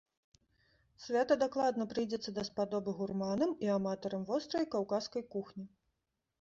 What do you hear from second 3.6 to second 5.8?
і аматарам вострай каўказскай кухні.